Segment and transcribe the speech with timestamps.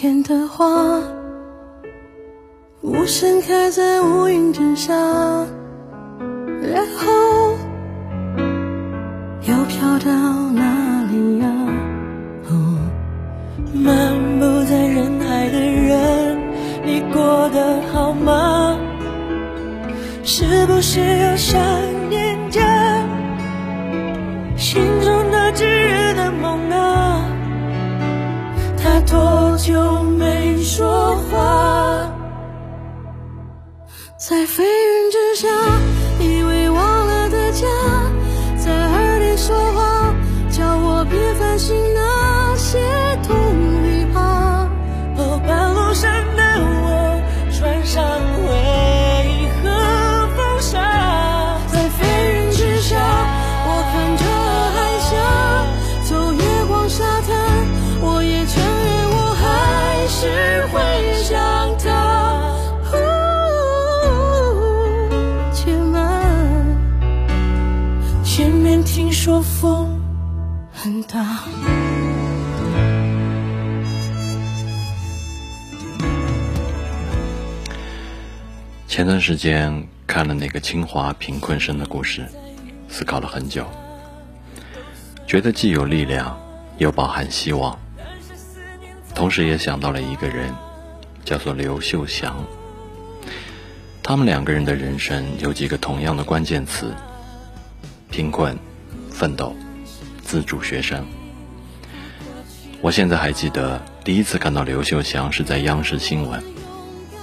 [0.00, 0.64] 天的花，
[2.80, 4.94] 无声开在乌云之下，
[6.62, 7.54] 然后
[9.42, 10.10] 又飘到
[10.52, 11.46] 哪里呀？
[12.48, 12.78] 哦，
[13.74, 16.38] 漫步在人海的人，
[16.82, 18.78] 你过得好吗？
[20.24, 21.60] 是不是又想
[22.08, 22.62] 念着
[24.56, 25.19] 心中
[71.10, 71.44] 很大。
[78.86, 82.26] 前段时间看了那个清华贫困生的故事，
[82.88, 83.66] 思考了很久，
[85.26, 86.38] 觉得既有力量，
[86.78, 87.76] 又饱含希望。
[89.14, 90.54] 同时也想到了一个人，
[91.24, 92.44] 叫做刘秀祥。
[94.02, 96.94] 他们两个人的人生有几个同样的关键词：
[98.10, 98.56] 贫困、
[99.10, 99.54] 奋斗、
[100.30, 101.04] 自主学生。
[102.80, 106.40] 我现在还记得第一次看到刘秀祥是在央视新闻。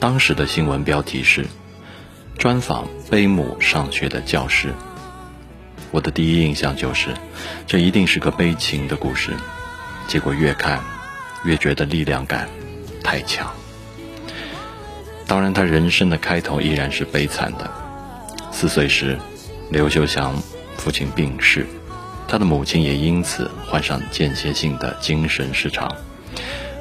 [0.00, 1.46] 当时的新闻标题是
[2.36, 4.74] “专访背母上学的教师”。
[5.92, 7.14] 我的第一印象就是，
[7.68, 9.30] 这一定是个悲情的故事。
[10.08, 10.82] 结果越看，
[11.44, 12.48] 越觉得力量感
[13.04, 13.48] 太强。
[15.24, 17.70] 当然，他人生的开头依然是悲惨的。
[18.50, 19.16] 四岁时，
[19.70, 20.34] 刘秀祥
[20.76, 21.64] 父亲病逝，
[22.28, 25.90] 他的母亲也因此患上间歇性的精神失常。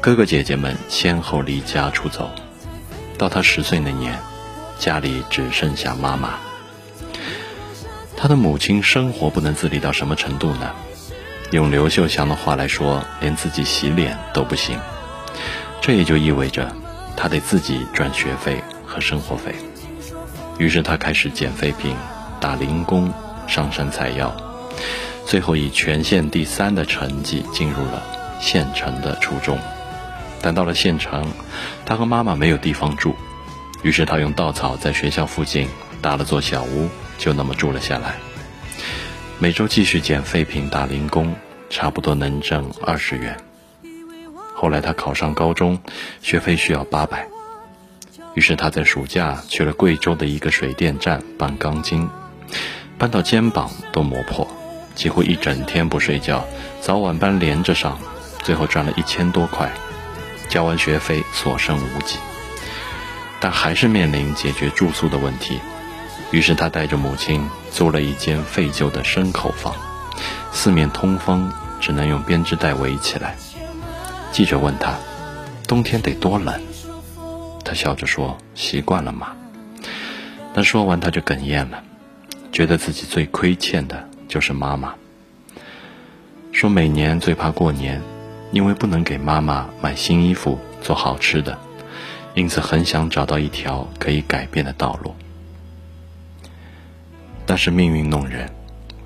[0.00, 2.30] 哥哥姐姐们先后离家出走。
[3.16, 4.18] 到他十岁那年，
[4.78, 6.34] 家里只剩下妈妈。
[8.16, 10.70] 他的母亲生活不能自理到什么程度呢？
[11.52, 14.78] 用刘秀祥的话来说，连自己洗脸都不行。
[15.80, 16.70] 这也就意味着，
[17.16, 19.54] 他得自己赚学费和生活费。
[20.58, 21.96] 于是他开始捡废品、
[22.38, 23.10] 打零工、
[23.46, 24.34] 上山采药，
[25.30, 28.02] 最后以全县第三的成绩进入了
[28.40, 29.56] 县城的初中。
[30.42, 31.24] 但到了县城，
[31.86, 33.14] 他和妈妈没有地方住，
[33.84, 35.68] 于是他用稻草在学校附近
[36.02, 38.16] 搭了座小屋，就那么住了下来。
[39.38, 41.32] 每周继续捡废品、打零工，
[41.70, 43.36] 差不多能挣二十元。
[44.56, 45.78] 后来他考上高中，
[46.20, 47.28] 学费需要八百，
[48.34, 52.10] 于是他在暑假去了贵州的一个水电站搬钢筋，
[52.98, 54.44] 搬到肩膀都磨破，
[55.00, 56.44] 几乎一整天不睡觉，
[56.82, 57.98] 早晚班连着上，
[58.42, 59.72] 最后赚了一千多块。
[60.50, 62.18] 交完学费，所剩无几，
[63.40, 65.58] 但还是面临解决住宿的问题。
[66.32, 69.74] 于是他带着母亲租了一间废旧的牲口房，
[70.52, 71.50] 四面通风，
[71.80, 73.36] 只能用编织袋围起来。
[74.32, 74.98] 记者问他
[75.66, 76.60] ：“冬天得多冷？”
[77.64, 79.28] 他笑着说：“习惯了嘛。”
[80.52, 81.82] 但说完他就哽咽了，
[82.52, 84.94] 觉得自己最亏欠的就是妈妈。
[86.52, 88.00] 说每年最怕过年。
[88.52, 91.56] 因为不能给妈妈买新衣服、做好吃的，
[92.34, 95.14] 因此很想找到一条可以改变的道路。
[97.46, 98.50] 但是命运弄人，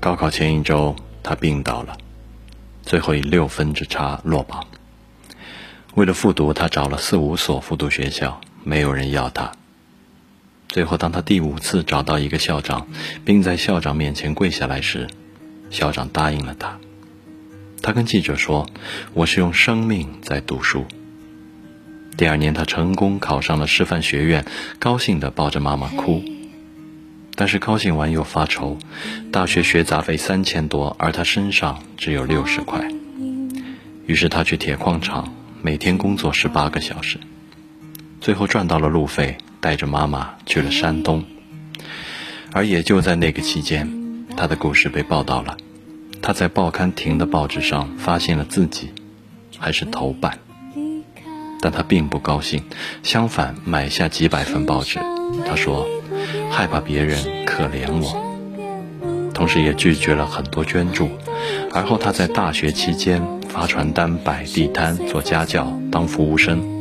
[0.00, 1.96] 高考前一周他病倒了，
[2.82, 4.66] 最后以六分之差落榜。
[5.94, 9.52] 为了复读，他找了四五所复读学校，没有人要他。
[10.68, 12.86] 最后，当他第五次找到一个校长，
[13.24, 15.08] 并在校长面前跪下来时，
[15.70, 16.78] 校长答应了他。
[17.80, 18.68] 他跟记者说
[19.14, 20.84] ：“我是用生命在读书。”
[22.18, 24.44] 第二年，他成功考上了师范学院，
[24.78, 26.22] 高兴地抱着妈妈哭。
[27.34, 28.76] 但是高兴完又发愁，
[29.32, 32.86] 大学学杂费三千多，而他身上只有六十块。
[34.06, 35.32] 于是他去铁矿厂，
[35.62, 37.18] 每天工作十八个小时，
[38.20, 41.24] 最后赚到了路费，带着妈妈去了山东。
[42.52, 45.56] 而也就在那个期间，他的故事被报道了。
[46.20, 48.90] 他在报刊亭的报纸上发现了自己，
[49.58, 50.38] 还是头版，
[51.60, 52.62] 但他并不高兴，
[53.02, 54.98] 相反买下几百份报纸。
[55.46, 55.86] 他说，
[56.50, 61.08] 害怕别人可怜我，同时也拒绝了很多捐助。
[61.72, 66.77] 而后他在大学期间发传单、摆地摊、做家教、当服务生，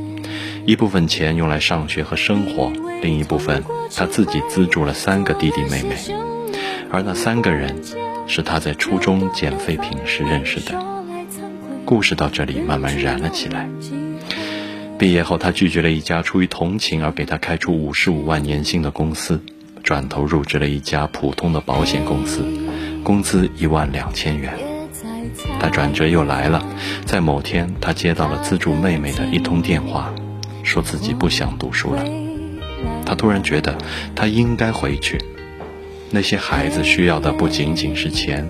[0.68, 3.64] 一部分钱用来上学和生活，另一部分
[3.96, 5.96] 他自己资助了三个弟弟妹妹，
[6.92, 7.74] 而那三个人
[8.28, 10.78] 是他在初中捡废品时认识的。
[11.86, 13.70] 故事到这里慢慢燃了起来。
[15.00, 19.40] 毕业后，他拒绝了一家出于同情而给他开出五十五万年薪的公司，
[19.84, 22.46] 转头入职了一家普通的保险公司，
[23.06, 24.54] 工资一万两千元。
[25.62, 26.62] 但转折又来了，
[27.06, 30.14] 在某天，他接到了资助妹妹的一通电话，
[30.68, 32.04] 说自己不想读书了。
[33.06, 33.76] 他突然觉得，
[34.14, 35.18] 他应该回去。
[36.12, 38.48] 那些孩子需要的不仅仅是钱，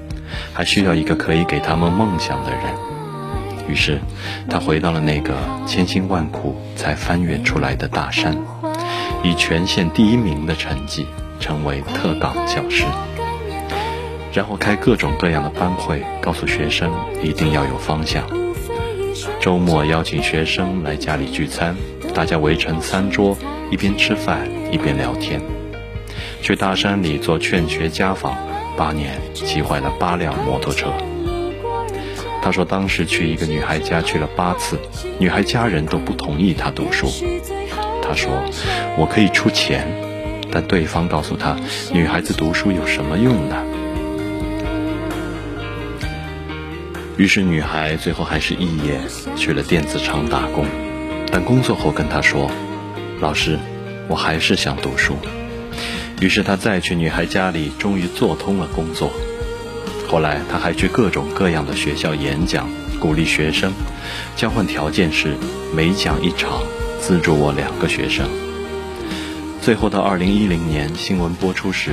[0.52, 2.62] 还需要一个可以给他们梦想的人。
[3.70, 4.00] 于是，
[4.50, 5.34] 他回到了那个
[5.68, 8.36] 千辛万苦才翻越出来的大山，
[9.24, 11.06] 以全县第一名的成绩
[11.40, 12.86] 成为特岗教师，
[14.34, 16.92] 然后开各种各样的班会，告诉学生
[17.22, 18.24] 一定要有方向。
[19.40, 21.76] 周末邀请学生来家里聚餐，
[22.18, 23.38] 大家围成三桌，
[23.70, 25.40] 一边吃饭一边聊天。
[26.42, 28.36] 去大山里做劝学家访，
[28.76, 30.92] 八年骑坏了八辆摩托车。
[32.42, 34.80] 他说，当时去一个女孩家去了八次，
[35.20, 37.08] 女孩家人都不同意他读书。
[38.02, 38.32] 他说
[38.98, 39.88] ：“我可以出钱，
[40.52, 41.56] 但对方告诉他，
[41.94, 43.64] 女孩子读书有什么用呢？”
[47.16, 49.00] 于是女孩最后还是肄业
[49.36, 50.66] 去了电子厂打工，
[51.32, 52.50] 但工作后跟他说
[53.20, 53.60] ：“老师，
[54.08, 55.16] 我还是想读书。”
[56.20, 59.12] 于是他再去女孩家里，终于做通了工作。
[60.10, 62.70] 后来，他还去各种各样的学校演讲，
[63.00, 63.74] 鼓励学生。
[64.36, 65.36] 交换条件是
[65.76, 66.62] 每讲一场，
[67.02, 68.28] 资助我两个学生。
[69.62, 71.92] 最后到二零一零年新闻播出时，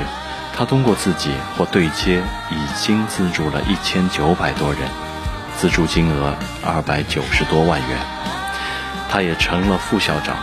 [0.56, 2.22] 他通过自己或对接
[2.52, 4.82] 已经资助了一千九百多人，
[5.58, 6.34] 资助金额
[6.64, 8.23] 二百九十多万元。
[9.14, 10.36] 他也成了副校长，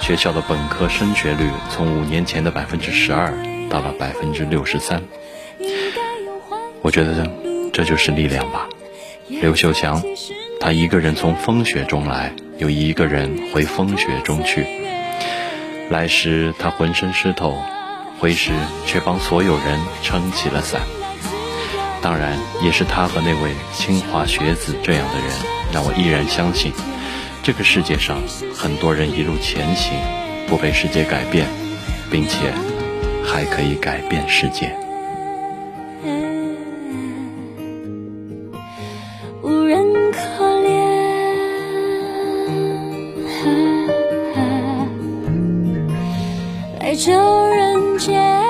[0.00, 3.34] 学校的本科升学率从五年前的百分之十二
[3.68, 5.02] 到了百分之六十三。
[6.80, 7.28] 我觉得
[7.72, 8.68] 这就是力量吧。
[9.26, 10.00] 刘秀祥，
[10.60, 14.64] 他一个人从风雪中来，又一个人回风雪中去。
[15.90, 17.60] 来时他浑身湿透，
[18.20, 18.52] 回时
[18.86, 20.80] 却帮所有人撑起了伞。
[22.00, 25.30] 当然，也是他和那位清华学子这样的人，
[25.72, 26.72] 让我依然相信，
[27.44, 28.22] 这个世界上，
[28.54, 29.92] 很多人一路前行，
[30.48, 31.46] 不被世界改变，
[32.10, 32.50] 并且
[33.22, 34.74] 还可以改变世界。
[39.42, 40.18] 无人可
[40.62, 40.72] 怜。
[46.80, 47.12] 来这
[47.50, 48.42] 人间。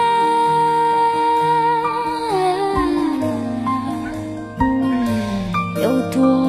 [5.82, 6.43] 有多。